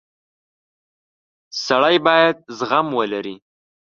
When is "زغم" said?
2.57-2.87